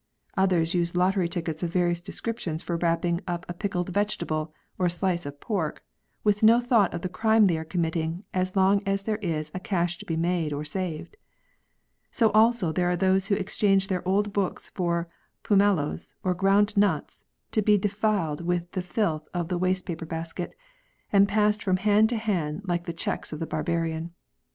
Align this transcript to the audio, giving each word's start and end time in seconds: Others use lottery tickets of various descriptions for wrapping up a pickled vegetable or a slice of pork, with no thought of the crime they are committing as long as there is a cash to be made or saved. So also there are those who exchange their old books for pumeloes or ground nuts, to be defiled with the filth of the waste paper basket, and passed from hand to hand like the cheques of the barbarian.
Others 0.35 0.73
use 0.73 0.95
lottery 0.97 1.29
tickets 1.29 1.61
of 1.61 1.69
various 1.71 2.01
descriptions 2.01 2.63
for 2.63 2.75
wrapping 2.75 3.21
up 3.27 3.45
a 3.47 3.53
pickled 3.53 3.89
vegetable 3.89 4.51
or 4.79 4.87
a 4.87 4.89
slice 4.89 5.27
of 5.27 5.39
pork, 5.39 5.83
with 6.23 6.41
no 6.41 6.59
thought 6.59 6.91
of 6.91 7.03
the 7.03 7.07
crime 7.07 7.45
they 7.45 7.55
are 7.55 7.63
committing 7.63 8.23
as 8.33 8.55
long 8.55 8.81
as 8.87 9.03
there 9.03 9.17
is 9.19 9.51
a 9.53 9.59
cash 9.59 9.99
to 9.99 10.05
be 10.07 10.17
made 10.17 10.53
or 10.53 10.65
saved. 10.65 11.17
So 12.09 12.31
also 12.31 12.71
there 12.71 12.89
are 12.89 12.97
those 12.97 13.27
who 13.27 13.35
exchange 13.35 13.89
their 13.89 14.05
old 14.07 14.33
books 14.33 14.69
for 14.73 15.07
pumeloes 15.43 16.15
or 16.23 16.33
ground 16.33 16.75
nuts, 16.75 17.23
to 17.51 17.61
be 17.61 17.77
defiled 17.77 18.41
with 18.41 18.71
the 18.71 18.81
filth 18.81 19.27
of 19.35 19.49
the 19.49 19.57
waste 19.59 19.85
paper 19.85 20.07
basket, 20.07 20.55
and 21.13 21.27
passed 21.29 21.61
from 21.61 21.77
hand 21.77 22.09
to 22.09 22.17
hand 22.17 22.63
like 22.65 22.85
the 22.85 22.91
cheques 22.93 23.31
of 23.31 23.39
the 23.39 23.45
barbarian. 23.45 24.15